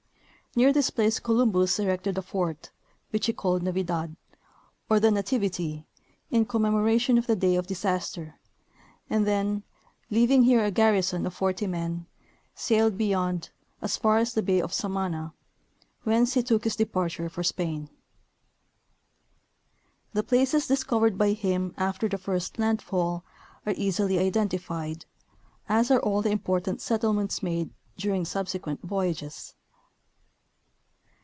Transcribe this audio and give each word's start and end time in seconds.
Near 0.53 0.73
this 0.73 0.89
place 0.89 1.17
Columbus 1.17 1.79
erected 1.79 2.17
a 2.17 2.21
fort, 2.21 2.71
which 3.11 3.27
he 3.27 3.31
called 3.31 3.63
Navidad, 3.63 4.17
or 4.89 4.99
the 4.99 5.09
nativity, 5.09 5.85
in 6.29 6.43
commemoration 6.43 7.17
of 7.17 7.25
the 7.25 7.37
day 7.37 7.55
of 7.55 7.67
dis 7.67 7.85
aster, 7.85 8.35
and 9.09 9.25
then, 9.25 9.63
leaving 10.09 10.43
here 10.43 10.65
a 10.65 10.69
garrison 10.69 11.25
of 11.25 11.33
forty 11.33 11.67
men, 11.67 12.05
sailed 12.53 12.97
be 12.97 13.05
yond, 13.11 13.51
as 13.81 13.97
fjir 13.97 14.19
as 14.19 14.33
the 14.33 14.41
bay 14.43 14.59
of 14.59 14.73
Samana, 14.73 15.33
whence 16.03 16.33
he 16.33 16.43
took 16.43 16.65
his 16.65 16.75
departure 16.75 17.29
for 17.29 17.43
Spain. 17.43 17.89
The 20.11 20.21
places 20.21 20.67
discovered 20.67 21.17
by 21.17 21.31
him 21.31 21.73
after 21.77 22.09
the 22.09 22.17
first 22.17 22.59
landfall 22.59 23.23
are 23.65 23.73
easily 23.77 24.19
identified, 24.19 25.05
as 25.69 25.89
are 25.89 26.01
all 26.01 26.21
the 26.21 26.31
important 26.31 26.81
settlements 26.81 27.41
made 27.41 27.69
during 27.95 28.25
subsequent 28.25 28.81
voyages. 28.81 29.55